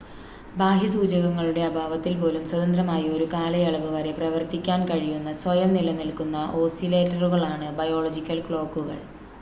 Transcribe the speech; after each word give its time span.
ബാഹ്യ 0.55 0.85
സൂചകങ്ങളുടെ 0.91 1.61
അഭാവത്തിൽ 1.65 2.13
പോലും 2.17 2.47
സ്വതന്ത്രമായി 2.47 3.05
ഒരു 3.11 3.27
കാലയളവ് 3.33 3.89
വരെ 3.93 4.13
പ്രവർത്തിക്കാൻ 4.17 4.81
കഴിയുന്ന 4.89 5.33
സ്വയം 5.41 5.73
നിലനിൽക്കുന്ന 5.77 6.39
ഓസിലേറ്ററുകളാണ് 6.61 7.69
ബയോളജിക്കൽ 7.79 8.41
ക്ലോക്കുകൾ 8.49 8.99